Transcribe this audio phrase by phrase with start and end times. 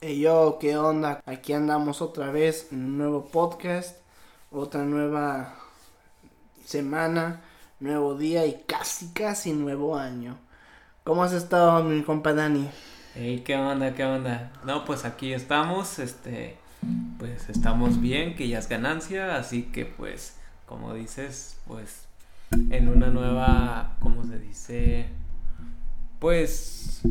[0.00, 1.20] Hey yo, ¿qué onda?
[1.26, 3.96] Aquí andamos otra vez, un nuevo podcast,
[4.52, 5.56] otra nueva
[6.64, 7.40] semana,
[7.80, 10.38] nuevo día y casi, casi nuevo año.
[11.02, 12.70] ¿Cómo has estado, mi compa Dani?
[13.16, 13.92] Hey, ¿qué onda?
[13.92, 14.52] ¿Qué onda?
[14.64, 16.56] No, pues aquí estamos, este,
[17.18, 20.36] pues estamos bien, que ya es ganancia, así que pues,
[20.66, 22.04] como dices, pues
[22.52, 25.08] en una nueva, ¿cómo se dice?
[26.20, 27.02] Pues,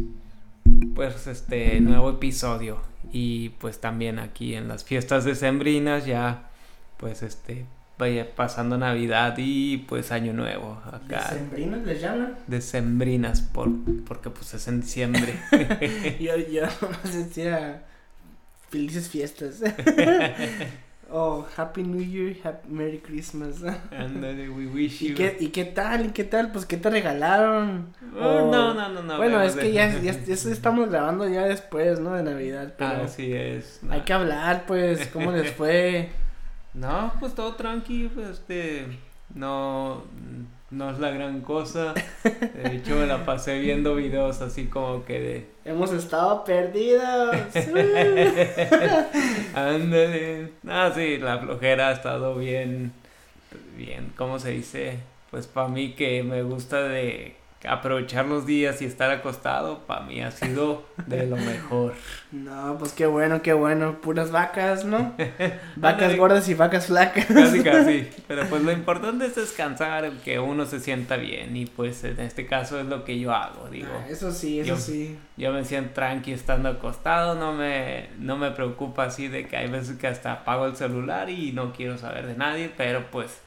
[0.96, 2.80] pues este nuevo episodio
[3.12, 6.50] y pues también aquí en las fiestas decembrinas ya,
[6.97, 7.65] pues este,
[7.97, 11.29] vaya pasando Navidad y pues Año Nuevo acá.
[11.32, 12.36] ¿Decembrinas les llaman?
[12.47, 13.69] Decembrinas, por,
[14.05, 15.36] porque pues es en diciembre.
[16.19, 17.83] yo, yo nomás decía
[18.69, 19.61] felices fiestas.
[21.10, 23.61] oh, Happy New Year, Happy Merry Christmas.
[23.92, 25.11] We wish you.
[25.11, 26.07] ¿Y qué, ¿Y qué tal?
[26.07, 26.52] ¿Y qué tal?
[26.52, 27.93] Pues, ¿qué te regalaron?
[28.16, 29.18] Oh, no, no, no, no.
[29.18, 32.14] Bueno, es que ya, ya, ya estamos grabando ya después, ¿no?
[32.14, 33.81] De Navidad, pero Así es.
[33.89, 36.09] hay que hablar, pues, ¿cómo les fue?
[36.73, 38.85] No, pues todo tranqui, pues este,
[39.33, 40.03] no,
[40.69, 41.93] no es la gran cosa.
[42.23, 47.35] De hecho, me la pasé viendo videos así como que de, Hemos estado perdidos.
[49.55, 50.51] ándale.
[50.67, 52.91] Ah, sí, la flojera ha estado bien,
[53.75, 54.99] bien, ¿cómo se dice?
[55.31, 57.35] Pues para mí que me gusta de
[57.67, 61.94] aprovechar los días y estar acostado, para mí ha sido de lo mejor.
[62.31, 64.00] no, pues qué bueno, qué bueno.
[64.02, 65.13] Puras vacas, ¿no?
[65.75, 67.25] Vacas gordas y vacas flacas.
[67.25, 68.08] Casi, casi.
[68.28, 71.55] Pero pues lo importante es descansar, que uno se sienta bien.
[71.55, 73.89] Y pues en este caso es lo que yo hago, digo.
[73.94, 75.17] Ah, Eso sí, eso Yo- sí.
[75.38, 79.69] Yo me siento tranqui estando acostado, no me, no me preocupa así de que hay
[79.69, 83.39] veces que hasta apago el celular y no quiero saber de nadie, pero pues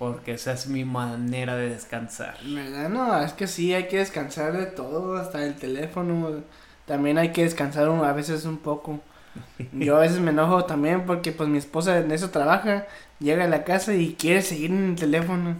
[0.00, 2.36] porque esa es mi manera de descansar.
[2.44, 2.88] ¿Verdad?
[2.88, 6.42] No, es que sí, hay que descansar de todo, hasta el teléfono.
[6.86, 9.00] También hay que descansar un- a veces un poco.
[9.72, 12.86] Yo a veces me enojo también porque pues mi esposa en eso trabaja,
[13.20, 15.56] llega a la casa y quiere seguir en el teléfono.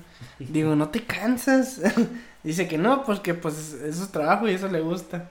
[0.49, 1.81] Digo, ¿no te cansas?
[2.43, 5.29] Dice que no, porque pues eso es trabajo y eso le gusta.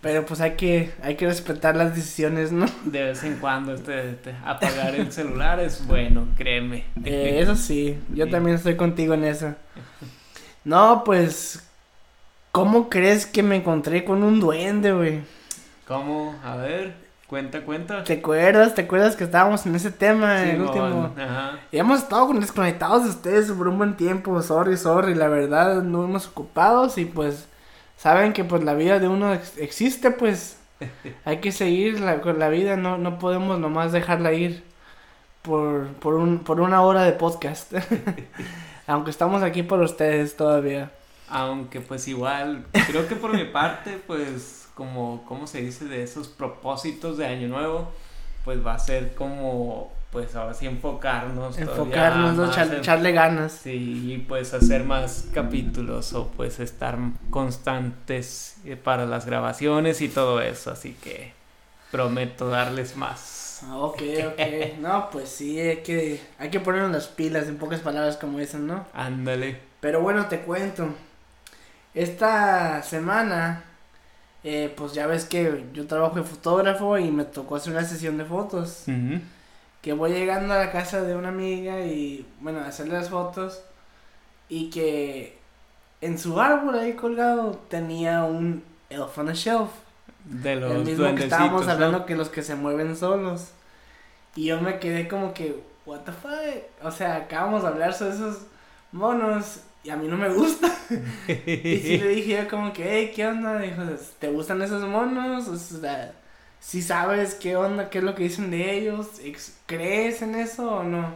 [0.00, 2.66] Pero pues hay que, hay que respetar las decisiones, ¿no?
[2.84, 6.84] De vez en cuando este, este, apagar el celular es bueno, créeme.
[7.04, 9.54] Eh, eso sí, yo también estoy contigo en eso.
[10.64, 11.62] No, pues,
[12.52, 15.20] ¿cómo crees que me encontré con un duende, güey?
[15.86, 16.34] ¿Cómo?
[16.42, 16.94] A ver,
[17.26, 18.04] cuenta, cuenta.
[18.04, 18.74] ¿Te acuerdas?
[18.74, 21.12] ¿Te acuerdas que estábamos en ese tema, el último?
[21.18, 21.58] Ajá.
[21.70, 25.82] Y hemos estado con- desconectados de ustedes por un buen tiempo, sorry, sorry, la verdad,
[25.82, 27.46] no hemos ocupados y pues,
[28.04, 30.58] saben que pues la vida de uno ex- existe, pues,
[31.24, 34.62] hay que seguir la- con la vida, no, no podemos nomás dejarla ir
[35.42, 37.72] por, por, un, por una hora de podcast,
[38.86, 40.90] aunque estamos aquí por ustedes todavía.
[41.30, 45.86] Aunque pues igual, creo que por mi parte, pues como, ¿cómo se dice?
[45.86, 47.90] De esos propósitos de Año Nuevo,
[48.44, 51.58] pues va a ser como, pues ahora sí enfocarnos.
[51.58, 52.56] Enfocarnos, ¿no?
[52.56, 53.50] en- echarle ganas.
[53.52, 56.96] Sí, y pues hacer más capítulos o pues estar
[57.30, 61.32] constantes eh, para las grabaciones y todo eso, así que
[61.90, 63.62] prometo darles más.
[63.66, 64.40] Ah, Ok, ok.
[64.80, 68.68] No, pues sí, hay que, hay que ponernos las pilas, en pocas palabras como dicen,
[68.68, 68.86] ¿no?
[68.94, 69.58] Ándale.
[69.80, 70.88] Pero bueno, te cuento.
[71.92, 73.64] Esta semana,
[74.44, 78.16] eh, pues ya ves que yo trabajo de fotógrafo y me tocó hacer una sesión
[78.16, 78.84] de fotos.
[78.86, 79.20] Ujú.
[79.84, 83.62] Que voy llegando a la casa de una amiga y, bueno, hacerle las fotos.
[84.48, 85.36] Y que
[86.00, 89.68] en su árbol ahí colgado tenía un elf on a shelf.
[90.24, 91.72] De los el mismo que estábamos duendecitos, ¿no?
[91.72, 93.50] hablando que los que se mueven solos.
[94.34, 96.32] Y yo me quedé como que, what the fuck.
[96.82, 98.46] O sea, acabamos de hablar sobre esos
[98.90, 100.74] monos y a mí no me gusta.
[101.28, 103.58] y sí le dije yo como que, hey, ¿qué onda?
[103.58, 103.82] Dijo,
[104.18, 105.46] ¿te gustan esos monos?
[105.46, 106.14] O sea,
[106.64, 109.20] si sabes qué onda, qué es lo que dicen de ellos,
[109.66, 111.12] ¿crees en eso o no?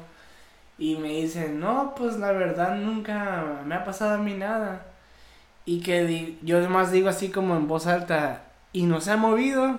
[0.78, 4.82] Y me dice, no, pues la verdad nunca me ha pasado a mí nada.
[5.64, 8.42] Y que yo además digo así como en voz alta,
[8.72, 9.78] y no se ha movido.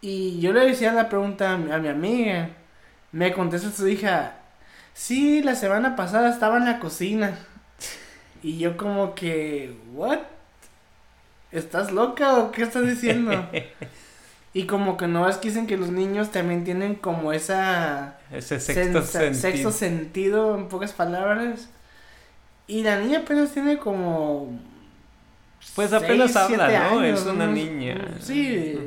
[0.00, 2.50] Y yo le decía la pregunta a mi, a mi amiga.
[3.12, 4.36] Me contesta su hija,
[4.94, 7.36] sí, la semana pasada estaba en la cocina.
[8.42, 10.20] Y yo como que, ¿what?
[11.52, 13.48] ¿Estás loca o qué estás diciendo?
[14.54, 18.60] y como que no es que dicen que los niños también tienen como esa Ese
[18.60, 19.40] sexto sentido.
[19.40, 21.68] sexto sentido, en pocas palabras.
[22.66, 24.58] Y la niña apenas tiene como...
[25.74, 26.98] Pues apenas seis, habla, ¿no?
[27.00, 27.96] años, es una unos- niña.
[28.20, 28.78] Sí,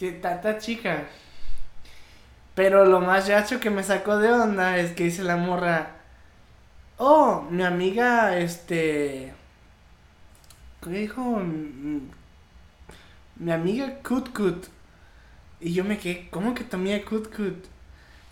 [0.00, 1.04] está, está chica.
[2.54, 5.90] Pero lo más yacho que me sacó de onda es que dice la morra...
[6.98, 9.32] Oh, mi amiga, este...
[10.82, 11.20] ¿Qué dijo?
[11.22, 12.10] Mm,
[13.36, 14.66] Mi amiga Kut Kut.
[15.64, 17.64] Y yo me quedé, ¿cómo que tu amiga Kut Kut?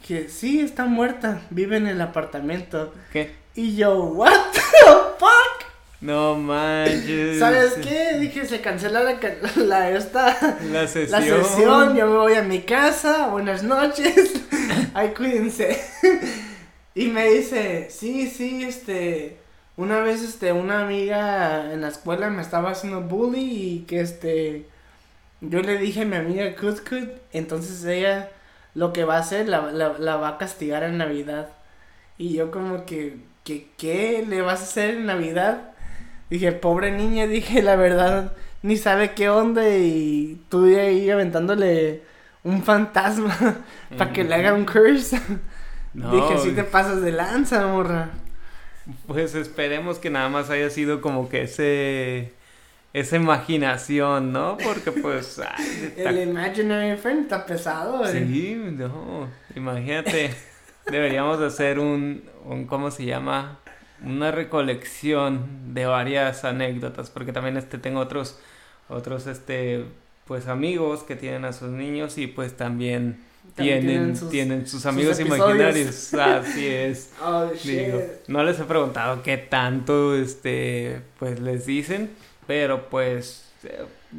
[0.06, 2.93] Que sí, está muerta, vive en el apartamento.
[3.11, 3.34] ¿Qué?
[3.55, 4.61] Y yo, ¿what the
[5.19, 5.67] fuck?
[6.02, 7.38] No manches.
[7.38, 8.19] ¿Sabes qué?
[8.19, 9.19] Dije, se cancela la,
[9.56, 11.23] la, esta, La la sesión.
[11.23, 14.32] sesión, yo me voy a mi casa, buenas noches,
[14.93, 15.81] ay, cuídense.
[16.94, 19.38] Y me dice, sí, sí, este,
[19.78, 24.67] una vez, este, una amiga en la escuela me estaba haciendo bully y que, este,
[25.43, 26.81] yo le dije a mi amiga Kut,
[27.33, 28.31] entonces ella
[28.75, 31.50] lo que va a hacer, la, la, la va a castigar en Navidad.
[32.19, 35.73] Y yo como que, que, ¿qué le vas a hacer en Navidad?
[36.31, 42.03] Dije, pobre niña, dije, la verdad, ni sabe qué onda y estuve ahí aventándole
[42.45, 43.37] un fantasma
[43.99, 45.21] para que le haga un curse.
[45.95, 48.11] No, Dije, si te pasas de lanza, morra.
[49.06, 52.33] Pues esperemos que nada más haya sido como que ese.
[52.93, 54.59] Esa imaginación, ¿no?
[54.62, 55.39] Porque pues.
[55.56, 58.12] ay, está- El imaginary friend está pesado, güey.
[58.27, 59.29] Sí, no.
[59.56, 60.31] Imagínate.
[60.91, 62.67] Deberíamos de hacer un, un.
[62.67, 63.59] ¿Cómo se llama?
[64.05, 67.09] Una recolección de varias anécdotas.
[67.11, 68.39] Porque también este tengo otros.
[68.89, 69.85] Otros este.
[70.27, 73.21] Pues amigos que tienen a sus niños y pues también.
[73.56, 76.15] También Tienen, sus- tienen sus amigos imaginarios.
[76.15, 77.11] Así es.
[77.23, 77.50] Oh.
[77.65, 82.11] Digo, no les he preguntado qué tanto, este, pues les dicen,
[82.47, 83.53] pero pues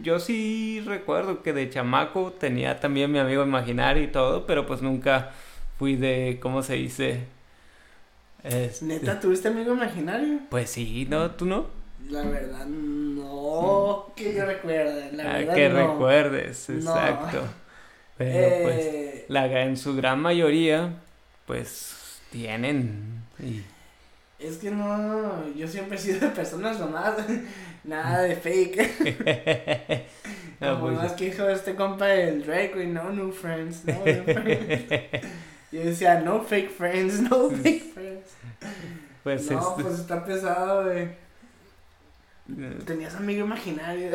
[0.02, 4.82] yo sí recuerdo que de chamaco tenía también mi amigo imaginario y todo, pero pues
[4.82, 5.32] nunca
[5.78, 7.26] fui de, ¿cómo se dice?
[8.44, 10.40] Este, ¿Neta tuviste amigo imaginario?
[10.50, 11.32] Pues sí, ¿no?
[11.32, 11.68] ¿Tú no?
[12.10, 14.12] La verdad, no.
[14.16, 15.12] Que yo recuerde.
[15.14, 15.76] La Ah, verdad, que no.
[15.76, 16.76] recuerdes, No.
[16.76, 17.44] exacto.
[18.18, 20.94] Pero pues, Eh, la, en su gran mayoría,
[21.48, 23.24] pues tienen.
[23.40, 23.64] y-
[24.40, 25.54] Es que no.
[25.56, 27.14] Yo siempre he sido de personas nomás.
[27.84, 30.04] Nada de fake.
[30.62, 33.94] Ah, Como pues, más que dijo este compa del Drake, güey, no new friends, no
[34.06, 34.86] new friends.
[35.74, 38.30] Yo decía, no fake friends, no fake friends.
[39.24, 41.02] pues no, este- pues está pesado, güey.
[41.04, 44.12] eh, Tenías amigo imaginario.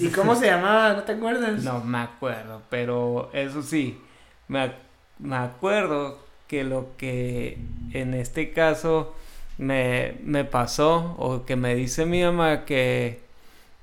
[0.00, 0.94] ¿Y cómo se llamaba?
[0.94, 1.62] ¿No te acuerdas?
[1.62, 4.00] No me acuerdo, pero eso sí,
[4.48, 4.76] me, ac-
[5.18, 6.18] me acuerdo
[6.48, 7.58] que lo que
[7.92, 9.14] en este caso
[9.58, 13.20] me, me pasó o que me dice mi mamá que,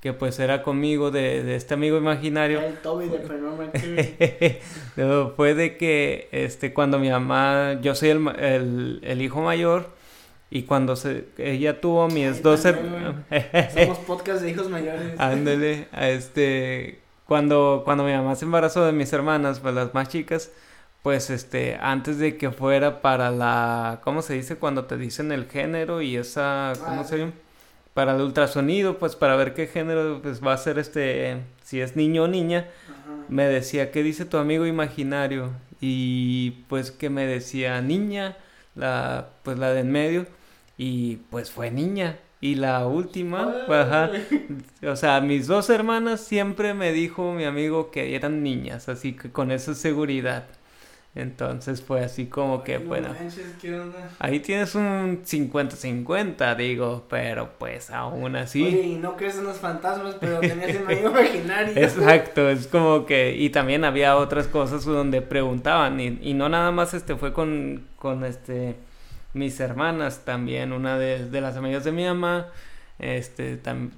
[0.00, 2.60] que pues era conmigo de, de este amigo imaginario.
[2.60, 4.60] El Toby de.
[4.96, 9.90] No, fue de que este cuando mi mamá, yo soy el, el, el hijo mayor
[10.54, 13.14] y cuando se, ella tuvo mis Ay, dos también, hermanos.
[13.74, 15.18] Somos podcast de hijos mayores.
[15.18, 20.50] Ándale, este, cuando, cuando mi mamá se embarazó de mis hermanas, pues las más chicas,
[21.02, 24.56] pues este, antes de que fuera para la, ¿cómo se dice?
[24.56, 27.18] Cuando te dicen el género y esa, ¿cómo Ah, se sí.
[27.18, 27.32] llama?
[27.94, 31.96] Para el ultrasonido, pues para ver qué género pues va a ser este, si es
[31.96, 33.26] niño o niña, Ajá.
[33.28, 35.52] me decía, ¿qué dice tu amigo imaginario?
[35.80, 38.36] Y pues que me decía niña,
[38.74, 40.26] la, pues la de en medio,
[40.78, 42.18] y pues fue niña.
[42.40, 44.10] Y la última, pues, ajá,
[44.88, 49.30] o sea, mis dos hermanas siempre me dijo mi amigo que eran niñas, así que
[49.32, 50.46] con esa seguridad.
[51.14, 54.08] Entonces fue así como que, No bueno, manches, ¿qué onda?
[54.18, 58.64] ahí tienes un 50-50, digo, pero pues aún así.
[58.64, 61.72] Oye, y no crees en los fantasmas, pero tenías un amigo imaginario.
[61.76, 66.70] Exacto, es como que, y también había otras cosas donde preguntaban, y, y no nada
[66.70, 68.76] más este fue con, con este
[69.34, 72.48] mis hermanas también, una de, de las amigas de mi mamá,
[72.98, 73.90] este tam-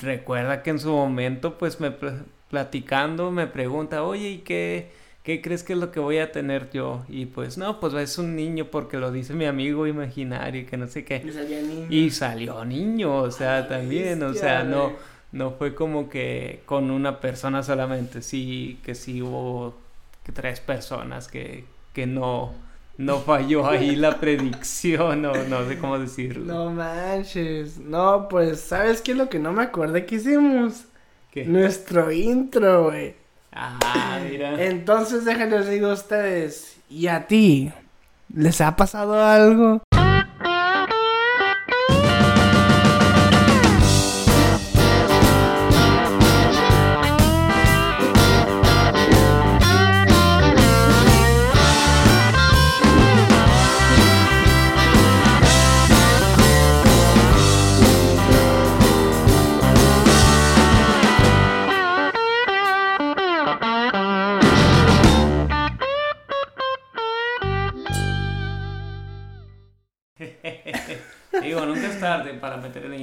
[0.00, 4.90] recuerda que en su momento pues me pl- platicando me pregunta, oye, ¿y qué,
[5.22, 7.04] qué crees que es lo que voy a tener yo?
[7.08, 10.76] Y pues no, pues es un niño porque lo dice mi amigo imaginario y que
[10.76, 11.22] no sé qué.
[11.24, 11.86] Y salía niño.
[11.90, 14.92] Y salió niño, o sea, Ay, también, o sea, no,
[15.32, 19.74] no fue como que con una persona solamente, sí, que sí hubo
[20.32, 22.54] tres personas que, que no,
[22.98, 26.54] no falló ahí la predicción, o no sé cómo decirlo.
[26.54, 27.78] No manches.
[27.78, 30.84] No, pues, ¿sabes qué es lo que no me acordé que hicimos?
[31.30, 31.44] ¿Qué?
[31.44, 33.21] Nuestro intro, güey.
[33.52, 34.62] Ah, mira.
[34.62, 36.76] Entonces, déjenles digo a ustedes.
[36.88, 37.70] ¿Y a ti?
[38.34, 39.82] ¿Les ha pasado algo?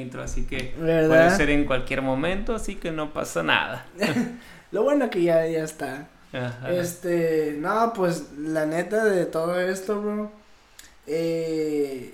[0.10, 3.86] Intro, así que puede ser en cualquier momento, así que no pasa nada.
[4.72, 6.08] Lo bueno que ya, ya está.
[6.70, 10.32] Este, no, pues la neta de todo esto, bro.
[11.08, 12.14] Eh,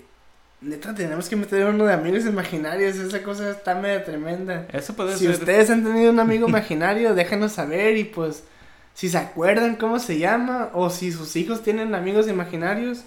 [0.61, 2.95] neta, tenemos que meter uno de amigos imaginarios.
[2.95, 4.67] Esa cosa está medio tremenda.
[4.71, 8.43] Eso puede si ustedes han tenido un amigo imaginario, déjanos saber y pues
[8.93, 13.03] si se acuerdan cómo se llama o si sus hijos tienen amigos imaginarios,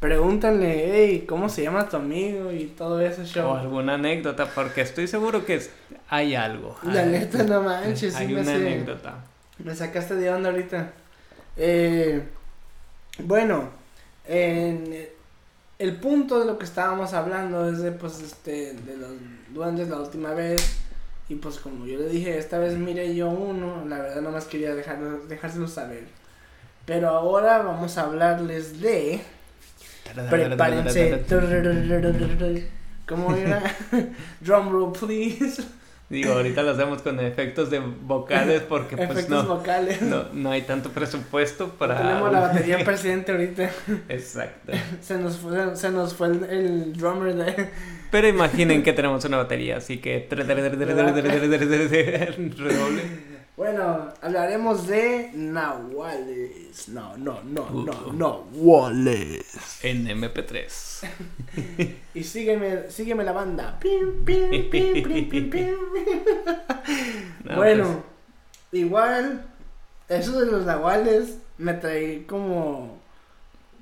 [0.00, 2.52] pregúntanle, hey, ¿cómo se llama tu amigo?
[2.52, 3.50] Y todo ese show.
[3.50, 5.60] O alguna anécdota, porque estoy seguro que
[6.08, 6.76] hay algo.
[6.82, 8.14] La neta, no manches.
[8.16, 9.24] Hay una anécdota.
[9.58, 10.92] Me sacaste de onda ahorita.
[11.56, 12.22] Eh,
[13.24, 13.70] bueno,
[14.26, 15.08] en
[15.78, 19.10] el punto de lo que estábamos hablando es de, pues, este, de los
[19.52, 20.78] duendes la última vez.
[21.28, 24.74] Y pues como yo le dije, esta vez mire yo uno, la verdad nomás quería
[24.74, 26.04] dejarlo, dejárselo saber.
[26.86, 29.20] Pero ahora vamos a hablarles de...
[30.30, 31.24] Prepárense.
[33.06, 33.62] ¿Cómo era?
[34.40, 35.62] Drum roll, please.
[36.10, 40.00] Digo, ahorita lo hacemos con efectos de vocales porque pues no, vocales.
[40.00, 41.98] no, no hay tanto presupuesto para...
[41.98, 43.70] tenemos la batería presente ahorita.
[44.08, 44.72] Exacto.
[45.02, 47.68] Se nos fue, se nos fue el, drummer de...
[48.10, 50.26] Pero imaginen que tenemos una batería, así que...
[50.30, 50.62] Redoble.
[53.58, 56.88] Bueno, hablaremos de Nahuales.
[56.90, 59.80] No, no, no, no, Nahuales.
[59.82, 61.08] En MP3.
[62.14, 63.76] y sígueme, sígueme la banda.
[63.80, 65.76] Pim, pim, pim, pim, pim, pim.
[67.56, 68.04] bueno,
[68.70, 69.44] igual,
[70.08, 73.00] eso de los Nahuales me trae como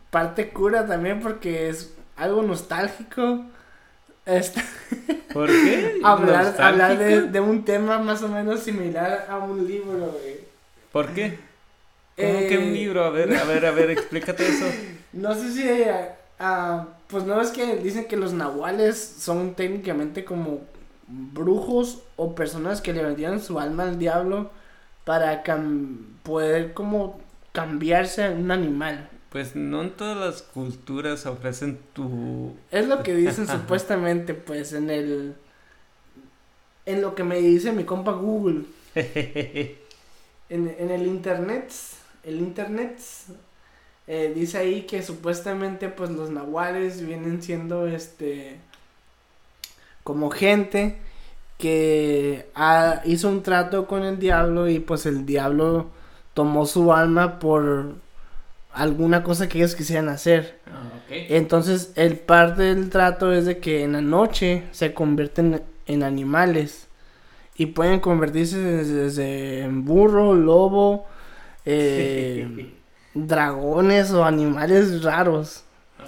[0.09, 3.45] parte cura también porque es algo nostálgico.
[5.33, 6.01] ¿Por qué?
[6.05, 10.41] hablar hablar de, un tema más o menos similar a un libro, güey.
[10.93, 11.39] ¿Por qué?
[12.17, 13.05] ¿Cómo que un eh, libro?
[13.05, 14.67] A ver, a ver, a ver, explícate eso.
[15.13, 15.63] No sé si.
[16.39, 20.61] Uh, pues no es que dicen que los nahuales son técnicamente como
[21.07, 24.51] brujos o personas que le vendían su alma al diablo
[25.05, 25.43] para
[26.23, 27.19] poder como
[27.53, 29.09] cambiarse a un animal.
[29.31, 32.55] Pues no en todas las culturas ofrecen tu...
[32.71, 35.35] Es lo que dicen supuestamente, pues en el...
[36.85, 38.65] En lo que me dice mi compa Google.
[38.95, 39.77] en,
[40.49, 41.73] en el internet,
[42.23, 43.01] el internet
[44.09, 48.57] eh, dice ahí que supuestamente pues los nahuales vienen siendo este
[50.05, 50.99] como gente
[51.59, 52.47] que
[53.05, 55.87] hizo un trato con el diablo y pues el diablo
[56.35, 57.95] tomó su alma por
[58.77, 60.59] alguna cosa que ellos quisieran hacer.
[60.67, 66.03] Ah, Entonces, el parte del trato es de que en la noche se convierten en
[66.03, 66.87] animales
[67.57, 71.07] y pueden convertirse desde, en burro, lobo,
[71.65, 72.75] eh,
[73.15, 75.65] dragones o animales raros.
[75.99, 76.05] Ah,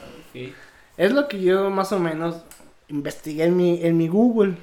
[0.98, 2.42] es lo que yo más o menos
[2.88, 4.56] investigué en mi, en mi Google.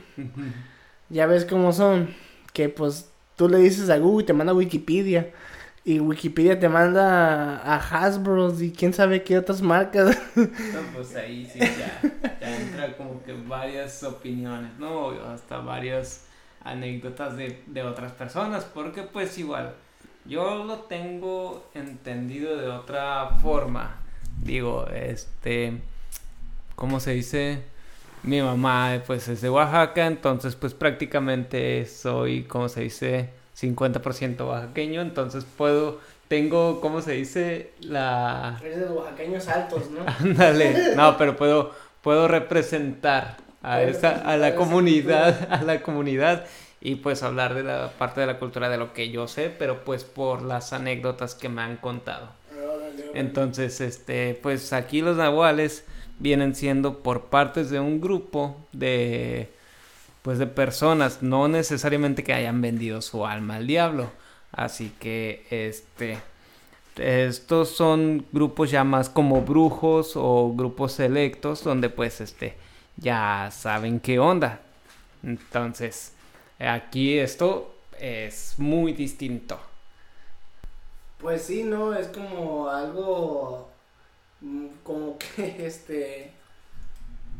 [1.10, 2.14] ya ves cómo son.
[2.54, 5.32] Que pues tú le dices a Google y te manda Wikipedia.
[5.88, 10.18] Y Wikipedia te manda a Hasbro y quién sabe qué otras marcas.
[10.36, 10.48] No,
[10.96, 12.02] pues ahí sí ya,
[12.42, 15.12] ya entra como que varias opiniones, ¿no?
[15.12, 16.26] Hasta varias
[16.64, 19.76] anécdotas de, de otras personas, porque pues igual,
[20.26, 23.98] yo lo tengo entendido de otra forma.
[24.42, 25.82] Digo, este,
[26.76, 27.62] ¿cómo se dice?
[28.24, 33.30] Mi mamá pues es de Oaxaca, entonces pues prácticamente soy, ¿cómo se dice?
[33.56, 37.72] 50% oaxaqueño, entonces puedo, tengo, ¿cómo se dice?
[37.82, 38.60] La...
[38.64, 40.02] Eres de los oaxaqueños altos, ¿no?
[40.20, 41.72] Ándale, no, pero puedo,
[42.02, 46.46] puedo representar a esa, a la comunidad, a la comunidad
[46.82, 49.84] y pues hablar de la parte de la cultura de lo que yo sé, pero
[49.84, 52.30] pues por las anécdotas que me han contado.
[53.16, 55.86] Entonces, este, pues aquí los nahuales
[56.20, 59.50] vienen siendo por partes de un grupo de
[60.26, 64.10] pues de personas, no necesariamente que hayan vendido su alma al diablo.
[64.52, 66.18] Así que este
[66.98, 72.58] estos son grupos ya más como brujos o grupos selectos donde pues este
[72.98, 74.62] ya saben qué onda.
[75.22, 76.14] Entonces,
[76.58, 79.60] aquí esto es muy distinto.
[81.20, 83.70] Pues sí, no, es como algo
[84.42, 86.32] mm, como que este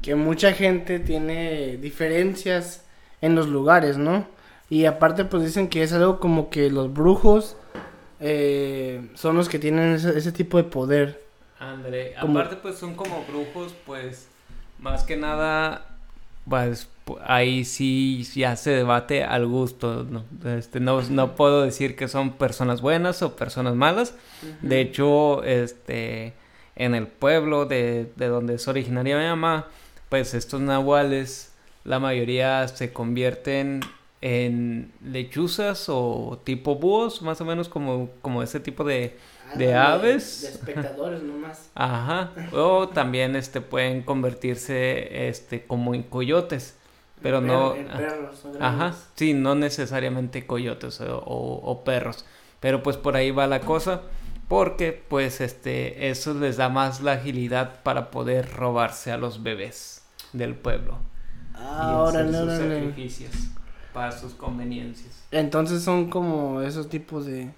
[0.06, 2.86] que mucha gente tiene diferencias
[3.22, 4.28] en los lugares, ¿no?
[4.70, 7.58] Y aparte pues dicen que es algo como que los brujos
[8.20, 11.24] eh, son los que tienen ese, tipo de poder.
[11.58, 14.28] André, aparte pues son como brujos pues
[14.78, 15.98] más que nada
[16.48, 16.88] pues
[17.24, 20.24] ahí sí ya se debate al gusto, ¿no?
[20.56, 24.14] Este, no, no puedo decir que son personas buenas o personas malas.
[24.62, 26.34] De hecho, este
[26.76, 29.68] en el pueblo de, de donde es originaria mi mamá,
[30.10, 31.52] pues estos nahuales,
[31.84, 33.82] la mayoría se convierten
[34.22, 39.76] en lechuzas o tipo búhos, más o menos como, como ese tipo de, Ah, de
[39.76, 40.42] aves.
[40.42, 41.70] De espectadores nomás.
[41.76, 42.32] Ajá.
[42.52, 46.76] O también este pueden convertirse este como en coyotes.
[47.22, 47.76] Pero En no.
[47.76, 48.38] En perros.
[48.40, 48.96] son Ajá.
[49.16, 52.26] Sí, no necesariamente coyotes o, o- o perros.
[52.60, 54.02] Pero pues por ahí va la cosa.
[54.48, 60.04] Porque pues este eso les da más la agilidad para poder robarse a los bebés
[60.34, 60.98] del pueblo.
[61.56, 63.32] Ah, y hacer órale, sus sacrificios
[63.94, 65.24] para sus conveniencias.
[65.32, 67.50] Entonces son como esos tipos de,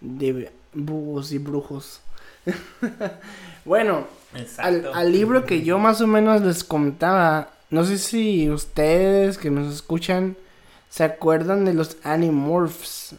[0.00, 2.00] de búhos y brujos.
[3.64, 4.06] bueno,
[4.58, 9.50] al, al libro que yo más o menos les contaba, no sé si ustedes que
[9.50, 10.36] nos escuchan
[10.94, 13.16] se acuerdan de los Animorphs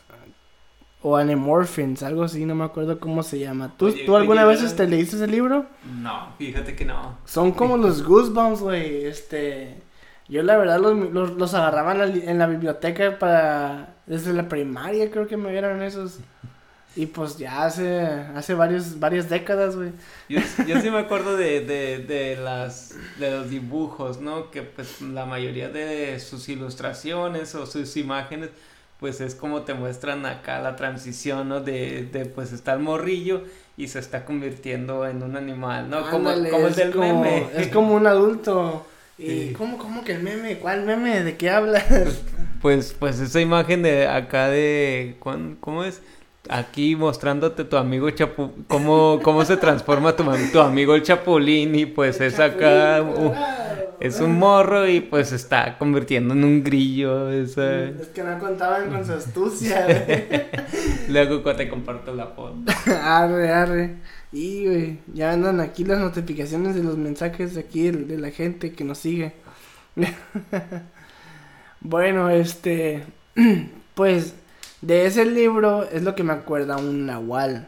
[1.08, 3.72] o Animorphins, algo así, no me acuerdo cómo se llama.
[3.78, 5.68] ¿Tú, Oye, ¿tú alguna oye, vez yo- este, leíste ese libro?
[6.02, 7.20] No, fíjate que no.
[7.26, 9.06] Son como los Goosebumps, güey.
[9.06, 9.84] Este.
[10.28, 13.94] Yo la verdad los, los, los agarraba en la, li- en la biblioteca para.
[14.08, 16.18] Desde la primaria creo que me dieron esos.
[16.96, 18.00] Y pues ya hace.
[18.36, 19.92] Hace varios, varias décadas, güey.
[20.28, 24.50] Yo, yo sí me acuerdo de, de, de las de los dibujos, ¿no?
[24.50, 28.50] Que pues la mayoría de sus ilustraciones o sus imágenes
[29.00, 31.60] pues es como te muestran acá la transición, ¿no?
[31.62, 33.44] De, de pues está el morrillo
[33.78, 36.02] y se está convirtiendo en un animal, ¿no?
[36.10, 37.48] Como, Ándale, como el es del como- meme.
[37.58, 38.86] Es como un adulto.
[39.18, 39.54] ¿Y Sí.
[39.58, 40.58] cómo, cómo que el meme?
[40.58, 41.24] ¿Cuál meme?
[41.24, 41.86] ¿De qué hablas?
[42.62, 46.02] Pues, pues esa imagen de acá de, ¿cuán- ¿cómo es?
[46.50, 51.86] Aquí mostrándote tu amigo Chapu, cómo, cómo se transforma tu, tu amigo el Chapulín y
[51.86, 53.34] pues es acá, uh.
[54.00, 57.86] Es un morro y pues está convirtiendo en un grillo, esa...
[57.86, 59.88] Es que no contaban con su astucia.
[61.10, 62.56] Luego cu- te comparto la foto.
[63.02, 63.96] Arre, arre.
[64.32, 68.32] Y, güey, ya andan aquí las notificaciones de los mensajes de aquí de, de la
[68.32, 69.34] gente que nos sigue.
[71.82, 73.04] bueno, este,
[73.96, 74.36] pues,
[74.82, 77.68] de ese libro es lo que me acuerda un nahual.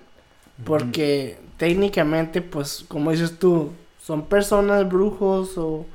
[0.66, 5.86] Porque técnicamente, pues, como dices tú, son personas, brujos o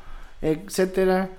[0.43, 1.31] etcétera,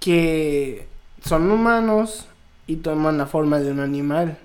[0.00, 0.86] que
[1.24, 2.26] son humanos
[2.66, 4.38] y toman la forma de un animal.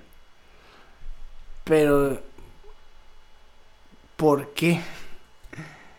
[1.64, 2.20] Pero,
[4.18, 4.82] ¿por qué?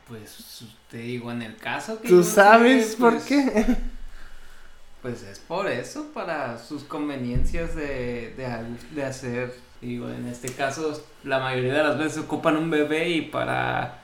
[0.09, 3.77] Pues te digo, en el caso que ¿Tú sé, sabes por pues, qué?
[5.03, 8.35] Pues es por eso, para sus conveniencias de,
[8.95, 13.23] de hacer, digo, en este caso la mayoría de las veces ocupan un bebé y
[13.23, 14.00] para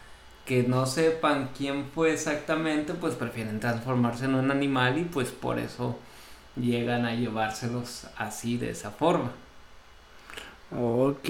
[0.47, 5.59] que no sepan quién fue exactamente, pues prefieren transformarse en un animal y pues por
[5.59, 5.99] eso
[6.57, 9.33] llegan a llevárselos así, de esa forma.
[10.71, 11.29] Ok.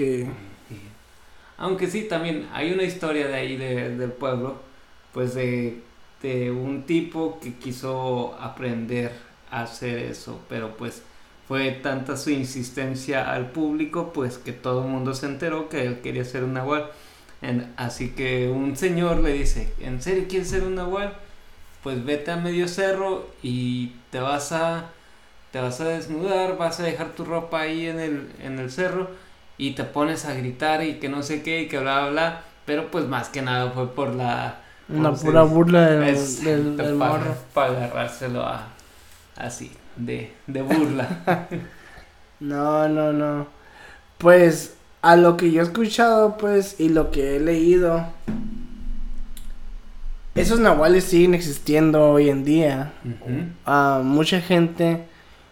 [0.67, 0.97] Sí.
[1.57, 4.61] Aunque sí, también hay una historia de ahí de- del pueblo,
[5.13, 5.83] pues de,
[6.21, 9.13] de un tipo que quiso aprender
[9.51, 11.03] a hacer eso, pero pues
[11.47, 16.01] fue tanta su insistencia al público, pues que todo el mundo se enteró que él
[16.01, 16.91] quería ser un nahual.
[17.41, 21.13] En- así que un señor le dice, ¿en serio quieres ser un nahual?
[21.83, 24.91] Pues vete a medio cerro y te vas a
[25.51, 29.09] te vas a desnudar, vas a dejar tu ropa ahí en el, en el cerro
[29.57, 32.43] y te pones a gritar y que no sé qué y que bla bla bla,
[32.65, 35.53] pero pues más que nada fue por la Una ¿cómo se pura dice?
[35.53, 37.37] burla del, del, del para, morro.
[37.53, 38.67] para agarrárselo a
[39.37, 41.25] así de, de burla.
[42.39, 43.47] No, no, no.
[44.17, 48.05] Pues, a lo que yo he escuchado, pues, y lo que he leído,
[50.37, 52.93] esos nahuales siguen existiendo hoy en día.
[53.65, 55.05] Ah, mucha gente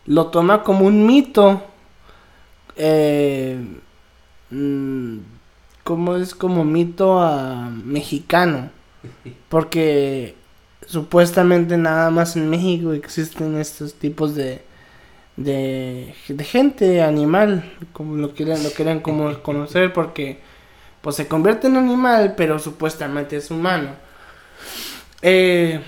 [0.06, 1.64] lo toma como un mito.
[2.76, 3.60] Eh,
[4.52, 5.18] mm,
[5.84, 8.70] como es como mito ah, mexicano.
[9.50, 10.36] Porque
[10.86, 14.64] supuestamente nada más en México existen estos tipos de,
[15.38, 20.40] de, de gente animal, como lo quieran, lo quieran como conocer, porque
[21.02, 23.92] pues se convierte en animal, pero supuestamente es humano.
[25.22, 25.82] Eh,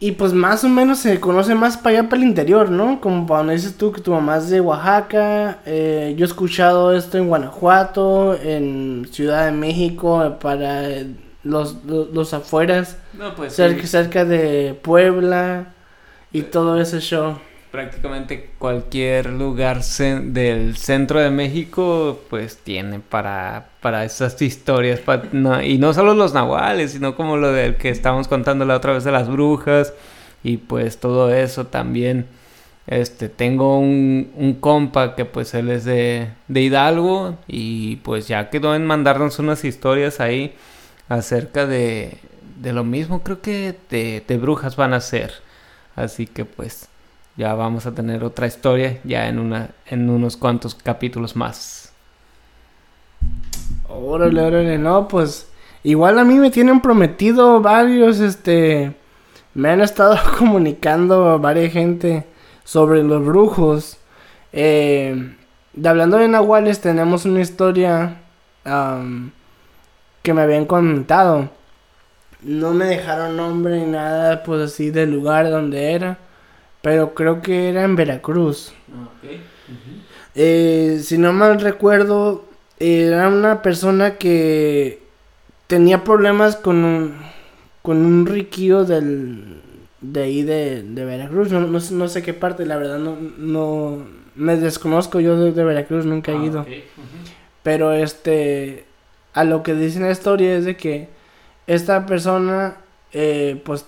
[0.00, 3.00] y pues más o menos se conoce más para allá, para el interior, ¿no?
[3.00, 5.60] Como cuando dices tú que tu mamá es de Oaxaca.
[5.64, 11.06] eh, yo he escuchado esto en Guanajuato, en Ciudad de México, eh, para eh,
[11.44, 15.74] los, los, los afueras, No, pues cerca, sí, cerca de Puebla
[16.32, 17.38] y todo ese show.
[17.72, 25.00] Prácticamente cualquier lugar del centro de México pues tiene para, para esas historias
[25.64, 29.04] y no solo los nahuales sino como lo del que estábamos contando la otra vez
[29.04, 29.94] de las brujas
[30.44, 32.26] y pues todo eso también.
[32.88, 38.50] Este tengo un, un compa que pues él es de, de Hidalgo y pues ya
[38.50, 40.54] quedó en mandarnos unas historias ahí
[41.08, 42.18] acerca de,
[42.60, 45.32] de lo mismo creo que de, de brujas van a ser.
[45.94, 46.88] Así que pues
[47.36, 51.92] ya vamos a tener otra historia ya en una en unos cuantos capítulos más.
[53.88, 55.48] Órale, órale, no, pues
[55.82, 58.94] igual a mí me tienen prometido varios, este,
[59.54, 62.26] me han estado comunicando varias gente
[62.64, 63.98] sobre los brujos.
[64.52, 65.34] Eh,
[65.72, 68.18] de hablando de nahuales tenemos una historia
[70.22, 71.50] que me habían comentado.
[72.42, 76.18] No me dejaron nombre ni nada, pues así del lugar donde era.
[76.82, 78.72] Pero creo que era en Veracruz.
[80.34, 82.44] Eh, si no mal recuerdo,
[82.78, 85.02] era una persona que
[85.68, 87.14] tenía problemas con un,
[87.82, 89.60] con un riquillo del,
[90.00, 91.50] de ahí de, Veracruz.
[91.52, 96.36] No, sé qué parte, la verdad, no, no me desconozco yo de, Veracruz, nunca he
[96.36, 96.66] ah, ido.
[97.62, 98.84] Pero este,
[99.34, 101.08] a lo que dice la historia es de que
[101.66, 102.76] esta persona,
[103.12, 103.86] eh, pues,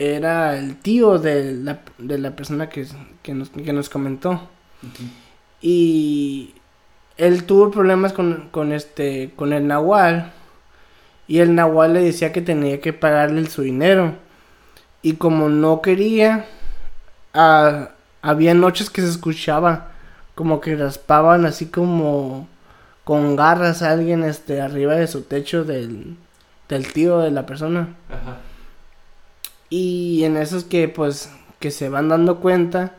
[0.00, 2.86] era el tío de la, de la persona que,
[3.22, 4.48] que, nos, que nos comentó.
[5.60, 6.54] Y
[7.18, 10.32] él tuvo problemas con, con, este, con el Nahual.
[11.28, 14.14] Y el Nahual le decía que tenía que pagarle su dinero.
[15.02, 16.46] Y como no quería,
[17.34, 19.92] había noches que se escuchaba
[20.34, 22.48] como que raspaban así como
[23.04, 26.16] con garras a alguien este arriba de su techo del,
[26.70, 27.96] del tío de la persona.
[28.08, 28.38] Ajá.
[29.70, 32.92] Y en esos que pues que se van dando cuenta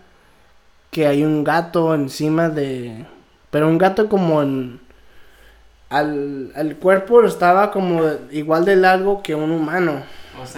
[0.89, 3.05] que hay un gato encima de
[3.49, 4.79] pero un gato como en
[5.89, 10.03] al, al cuerpo estaba como igual de largo que un humano.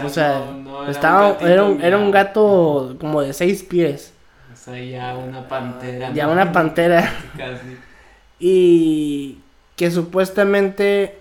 [0.04, 0.44] O sea,
[0.84, 4.14] era estaba un era, un, era un gato como de seis pies.
[4.54, 6.14] O sea, ya una pantera.
[6.14, 7.12] Ya una pantera.
[7.38, 7.78] Casi.
[8.40, 9.40] Y
[9.76, 11.20] que supuestamente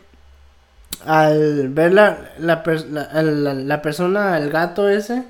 [1.07, 5.25] al ver la, la, la, persona, el gato ese,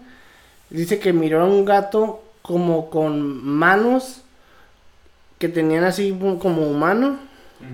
[0.71, 4.23] dice que miró a un gato como con manos
[5.39, 7.19] que tenían así como humano,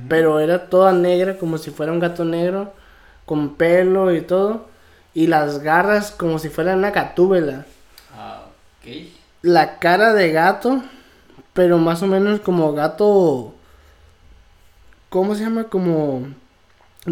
[0.09, 2.73] pero era toda negra, como si fuera un gato negro,
[3.27, 4.69] con pelo y todo,
[5.15, 7.67] y las garras como si fuera una catúbela.
[8.15, 8.47] Ah,
[9.43, 10.83] La cara de gato,
[11.53, 13.55] pero más o menos como gato,
[15.09, 15.65] ¿cómo se llama?
[15.65, 16.29] Como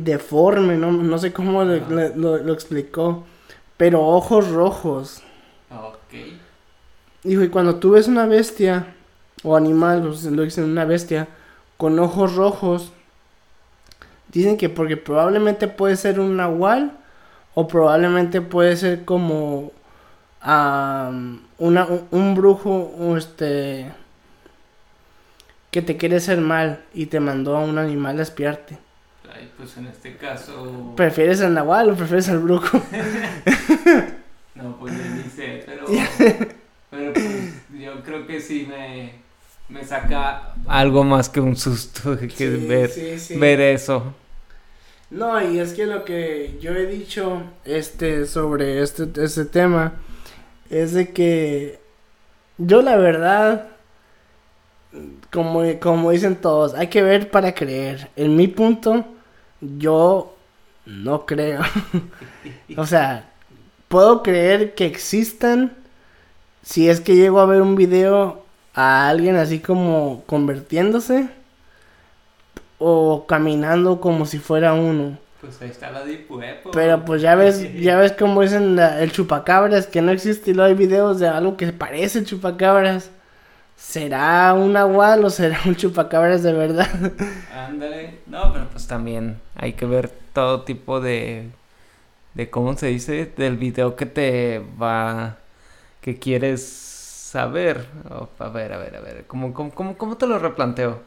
[0.04, 3.24] deforme, no, no sé cómo lo, explicó,
[3.76, 5.22] pero ojos rojos.
[5.70, 6.38] Ok.
[7.22, 8.94] Dijo, y cuando tú ves una bestia,
[9.42, 11.28] o animal, lo dicen una bestia,
[11.76, 12.92] con ojos rojos,
[14.32, 16.92] dicen que porque probablemente puede ser un nahual,
[17.54, 19.72] o probablemente puede ser como
[20.42, 21.10] una,
[22.10, 23.92] un, brujo, este,
[25.70, 28.85] que te quiere hacer mal y te mandó a un animal a espiarte
[29.56, 30.94] pues en este caso.
[30.96, 32.78] ¿Prefieres al Nahual o prefieres al brujo?
[34.54, 35.86] no, pues ni sé, pero.
[36.90, 39.12] pero pues yo creo que sí me,
[39.68, 42.90] me saca algo más que un susto que ver,
[43.38, 44.14] ver eso.
[45.10, 49.92] No, y es que lo que yo he dicho este sobre este, este tema
[50.68, 51.78] es de que
[52.58, 53.68] yo la verdad
[55.30, 58.10] como, como dicen todos, hay que ver para creer.
[58.16, 59.04] En mi punto,
[59.60, 60.34] yo
[60.84, 61.62] no creo.
[62.76, 63.30] o sea,
[63.88, 65.72] puedo creer que existan
[66.62, 71.28] si es que llego a ver un video a alguien así como convirtiéndose
[72.78, 75.18] o caminando como si fuera uno.
[75.40, 76.26] Pues ahí está la Deep
[76.72, 80.68] Pero pues ya ves, ya ves como dicen el chupacabras que no existe y luego
[80.68, 83.10] hay videos de algo que parece chupacabras.
[83.76, 86.88] ¿Será un nahual o será un chupacabras de verdad?
[87.54, 88.20] Ándale.
[88.26, 91.50] No, pero pues también hay que ver todo tipo de.
[92.34, 95.36] de cómo se dice, del video que te va.
[96.00, 97.86] que quieres saber.
[98.38, 99.24] a ver, a ver, a ver.
[99.26, 101.02] ¿Cómo, cómo, cómo, te lo replanteo?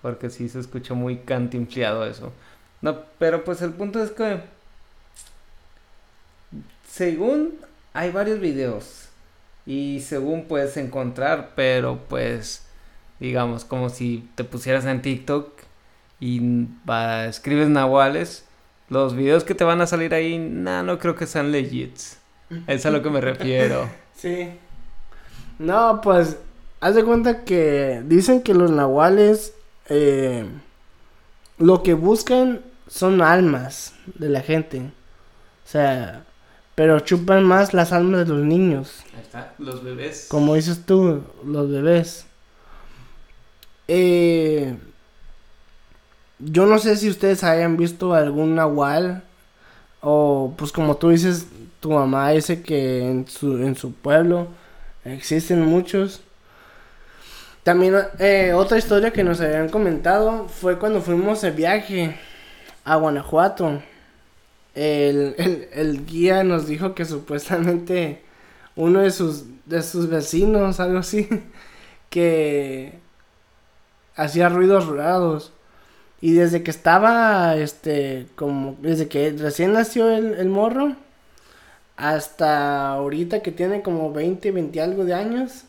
[0.00, 2.32] Porque sí se escucha muy cantinfliado eso.
[2.80, 4.40] No, pero pues el punto es que.
[6.88, 7.58] Según
[7.92, 9.07] hay varios videos
[9.68, 12.66] y según puedes encontrar, pero pues
[13.20, 15.52] digamos como si te pusieras en TikTok
[16.20, 16.66] y
[17.28, 18.46] escribes nahuales,
[18.88, 22.16] los videos que te van a salir ahí, nah, no creo que sean legits.
[22.66, 23.90] Es a lo que me refiero.
[24.16, 24.48] sí.
[25.58, 26.38] No, pues,
[26.80, 29.52] haz de cuenta que dicen que los nahuales
[29.90, 30.46] eh,
[31.58, 34.78] lo que buscan son almas de la gente.
[34.78, 36.24] O sea,
[36.78, 39.02] pero chupan más las almas de los niños.
[39.12, 40.28] Ahí está, los bebés.
[40.30, 42.24] Como dices tú, los bebés.
[43.88, 44.76] Eh,
[46.38, 49.24] yo no sé si ustedes hayan visto algún nahual
[50.02, 51.48] o pues como tú dices,
[51.80, 54.46] tu mamá dice que en su, en su pueblo
[55.04, 56.20] Existen muchos.
[57.64, 62.16] También eh, otra historia que nos habían comentado fue cuando fuimos de viaje
[62.84, 63.82] a Guanajuato.
[64.78, 68.22] El, el, el guía nos dijo que supuestamente
[68.76, 71.28] uno de sus, de sus vecinos, algo así,
[72.10, 73.00] que
[74.14, 75.52] hacía ruidos raros.
[76.20, 80.94] Y desde que estaba, este, como, desde que recién nació el, el morro,
[81.96, 85.64] hasta ahorita que tiene como 20, 20 algo de años,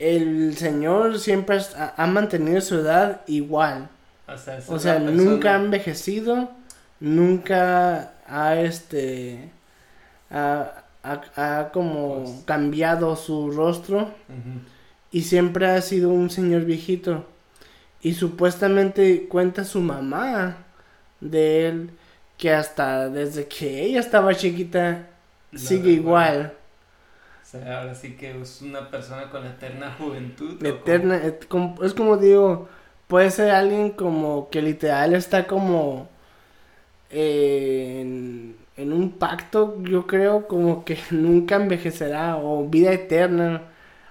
[0.00, 3.88] el señor siempre ha, ha mantenido su edad igual.
[4.68, 6.50] O sea, nunca ha envejecido,
[7.00, 9.50] nunca ha, este,
[10.30, 11.20] ha, ha,
[11.60, 14.10] ha como Pues- cambiado su rostro
[15.10, 17.24] y siempre ha sido un señor viejito.
[18.02, 20.56] Y supuestamente cuenta su mamá
[21.20, 21.90] de él
[22.38, 25.06] que hasta desde que ella estaba chiquita
[25.54, 26.54] sigue igual.
[27.42, 30.64] O sea, ahora sí que es una persona con eterna juventud.
[30.64, 31.20] Eterna,
[31.82, 32.68] es como digo,
[33.08, 36.08] puede ser alguien como que literal está como
[37.10, 43.62] eh, en, en un pacto, yo creo, como que nunca envejecerá o vida eterna.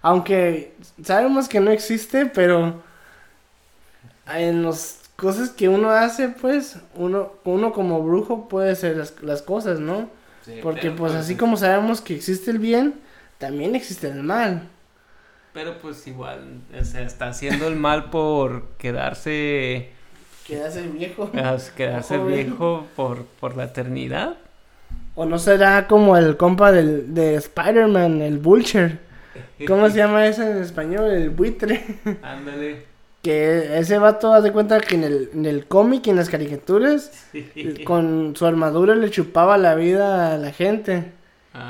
[0.02, 2.82] Aunque sabemos que no existe, pero
[4.28, 9.42] en las cosas que uno hace, pues, uno, uno como brujo puede hacer las, las
[9.42, 10.10] cosas, ¿no?
[10.46, 12.96] Sí, Porque pues así como sabemos que existe el bien,
[13.38, 14.70] también existe el mal.
[15.54, 19.90] Pero pues igual, o sea, está haciendo el mal por quedarse,
[20.50, 21.30] Quedarse viejo.
[21.34, 22.34] a- quedarse Joven.
[22.34, 24.36] viejo por, por la eternidad.
[25.16, 28.98] O no será como el compa del, de Spider-Man, el Vulture.
[29.68, 31.12] ¿Cómo se llama ese en español?
[31.12, 31.84] El buitre.
[32.22, 32.88] Ándale.
[33.22, 36.30] Que ese vato, haz de cuenta que en el, en el cómic y en las
[36.30, 37.28] caricaturas,
[37.86, 41.12] con su armadura le chupaba la vida a la gente.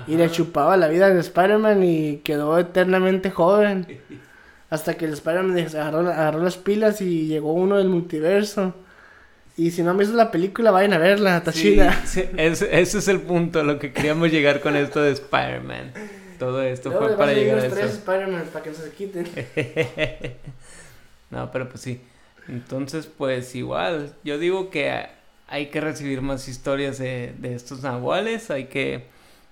[0.08, 3.88] Y le chupaba la vida al Spider-Man y quedó eternamente joven.
[4.70, 8.76] Hasta que el Spider-Man agarró, agarró las pilas y llegó uno del multiverso.
[9.58, 12.06] Y si no han visto la película, vayan a verla, está Sí, chida.
[12.06, 15.94] sí, ese, ese es el punto, lo que queríamos llegar con esto de Spider-Man.
[16.38, 17.94] Todo esto Luego fue para llegar a tres eso.
[18.00, 19.28] Spider-Man para que no se quiten.
[21.30, 22.02] no, pero pues sí.
[22.48, 25.08] Entonces, pues igual, yo digo que
[25.48, 29.06] hay que recibir más historias de, de estos nahuales, hay que,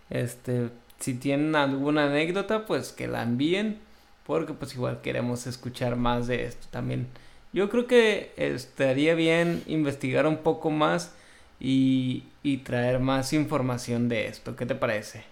[0.10, 3.80] este, si tienen alguna anécdota, pues que la envíen,
[4.28, 7.08] porque pues igual queremos escuchar más de esto también.
[7.54, 11.14] Yo creo que estaría bien investigar un poco más
[11.62, 14.56] y, y traer más información de esto.
[14.58, 15.24] ¿Qué te parece?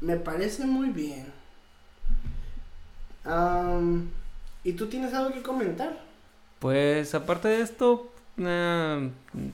[0.00, 1.32] Me parece muy bien.
[4.64, 5.98] ¿Y tú tienes algo que comentar?
[6.58, 8.10] Pues aparte de esto,
[8.42, 9.00] ah,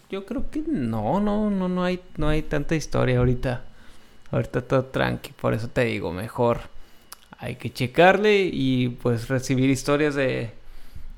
[0.09, 3.63] yo creo que no, no, no, no hay, no hay tanta historia ahorita.
[4.31, 6.61] Ahorita todo tranqui, por eso te digo, mejor
[7.41, 10.51] hay que checarle y pues recibir historias de,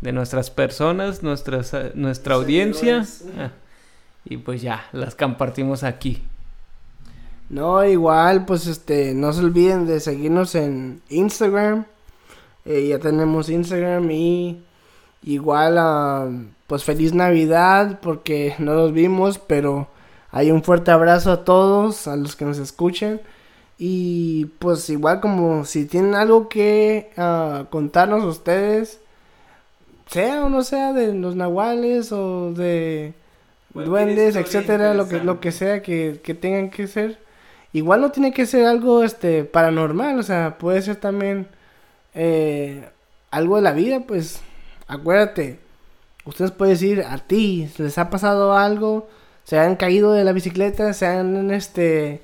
[0.01, 3.05] de nuestras personas, nuestras, ah, nuestra Los audiencia.
[3.39, 3.51] ah,
[4.25, 6.23] y pues ya, las compartimos aquí.
[7.51, 11.87] No, igual, pues este, no se olviden de seguirnos en Instagram.
[12.65, 14.63] Eh, ya tenemos Instagram y
[15.25, 19.89] igual, am, pues feliz Navidad porque no los vimos, pero
[20.31, 23.21] hay un fuerte abrazo a todos, a los que nos escuchen.
[23.85, 29.01] Y pues igual como si tienen algo que ah, contarnos ustedes,
[30.07, 33.13] sea o no sea de los nahuales o de
[33.75, 37.19] duendes, etcétera, lo que, lo que sea que, que tengan que ser.
[37.73, 41.49] Igual no tiene que ser algo este paranormal, o sea, puede ser también
[42.15, 42.89] eh,
[43.33, 44.43] algo de la vida, pues
[44.87, 45.59] acuérdate,
[46.25, 49.09] ustedes pueden decir a ti, les ha pasado algo,
[49.43, 52.23] se han caído de la bicicleta, se han este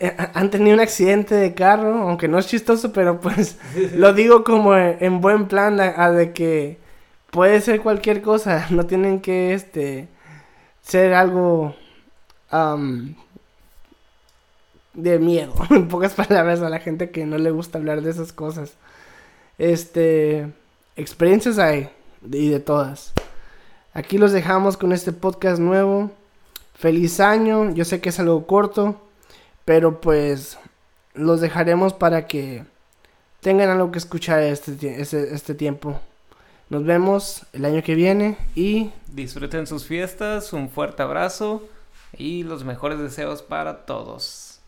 [0.00, 3.58] han tenido un accidente de carro, aunque no es chistoso, pero pues
[3.94, 6.78] lo digo como en buen plan a, de que
[7.30, 10.08] puede ser cualquier cosa, no tienen que este
[10.82, 11.74] ser algo
[14.94, 18.32] de miedo, en pocas palabras a la gente que no le gusta hablar de esas
[18.32, 18.74] cosas.
[19.58, 20.52] Este,
[20.96, 21.90] experiencias hay
[22.30, 23.12] y de todas.
[23.92, 26.10] Aquí los dejamos con este podcast nuevo.
[26.74, 29.00] Feliz año, yo sé que es algo corto,
[29.68, 30.58] pero pues
[31.12, 32.64] los dejaremos para que
[33.42, 36.00] tengan algo que escuchar este, este, este tiempo.
[36.70, 41.68] Nos vemos el año que viene y Disfruten sus fiestas, un fuerte abrazo
[42.16, 44.60] y los mejores deseos para todos.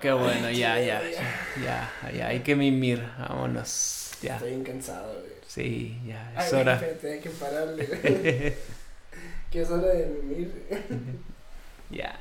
[0.00, 1.02] Qué bueno, ya, ya,
[1.60, 5.12] ya, ya, hay que mimir, vámonos, ya, estoy cansado.
[5.48, 6.78] sí, ya, es hora.
[6.78, 8.56] hay que pararle.
[9.50, 11.22] que es hora de mimir.
[11.92, 12.16] Yeah.